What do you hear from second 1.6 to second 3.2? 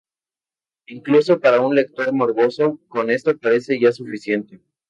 un lector morboso, con